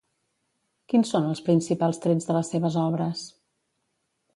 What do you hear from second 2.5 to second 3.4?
seves obres?